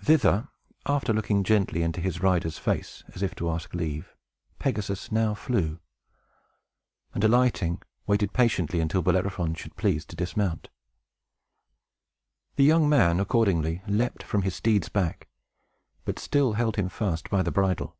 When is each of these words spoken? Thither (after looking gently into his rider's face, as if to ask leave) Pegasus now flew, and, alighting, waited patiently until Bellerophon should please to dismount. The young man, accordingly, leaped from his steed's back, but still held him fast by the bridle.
Thither 0.00 0.48
(after 0.86 1.12
looking 1.12 1.44
gently 1.44 1.82
into 1.82 2.00
his 2.00 2.22
rider's 2.22 2.56
face, 2.56 3.04
as 3.14 3.22
if 3.22 3.34
to 3.34 3.50
ask 3.50 3.74
leave) 3.74 4.14
Pegasus 4.58 5.12
now 5.12 5.34
flew, 5.34 5.78
and, 7.12 7.22
alighting, 7.22 7.82
waited 8.06 8.32
patiently 8.32 8.80
until 8.80 9.02
Bellerophon 9.02 9.52
should 9.52 9.76
please 9.76 10.06
to 10.06 10.16
dismount. 10.16 10.70
The 12.56 12.64
young 12.64 12.88
man, 12.88 13.20
accordingly, 13.20 13.82
leaped 13.86 14.22
from 14.22 14.40
his 14.40 14.54
steed's 14.54 14.88
back, 14.88 15.28
but 16.06 16.18
still 16.18 16.54
held 16.54 16.76
him 16.76 16.88
fast 16.88 17.28
by 17.28 17.42
the 17.42 17.52
bridle. 17.52 17.94